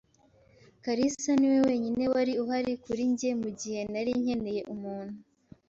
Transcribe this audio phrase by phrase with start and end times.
[0.83, 5.17] kalisa niwe wenyine wari uhari kuri njye mugihe nari nkeneye umuntu.